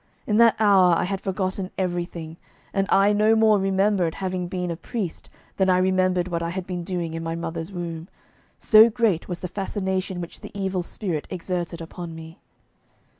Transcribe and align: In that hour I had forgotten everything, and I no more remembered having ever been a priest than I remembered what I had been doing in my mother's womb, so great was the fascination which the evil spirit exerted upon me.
In 0.25 0.37
that 0.37 0.55
hour 0.59 0.95
I 0.97 1.03
had 1.03 1.21
forgotten 1.21 1.69
everything, 1.77 2.37
and 2.73 2.87
I 2.89 3.13
no 3.13 3.35
more 3.35 3.59
remembered 3.59 4.15
having 4.15 4.41
ever 4.45 4.49
been 4.49 4.71
a 4.71 4.75
priest 4.75 5.29
than 5.57 5.69
I 5.69 5.77
remembered 5.77 6.27
what 6.27 6.41
I 6.41 6.49
had 6.49 6.65
been 6.65 6.83
doing 6.83 7.13
in 7.13 7.21
my 7.21 7.35
mother's 7.35 7.71
womb, 7.71 8.07
so 8.57 8.89
great 8.89 9.27
was 9.29 9.41
the 9.41 9.47
fascination 9.47 10.19
which 10.19 10.39
the 10.41 10.49
evil 10.59 10.81
spirit 10.81 11.27
exerted 11.29 11.81
upon 11.81 12.15
me. 12.15 12.39